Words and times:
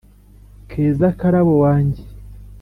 keza, 0.69 1.07
karabo 1.19 1.53
wanjye 1.63 2.01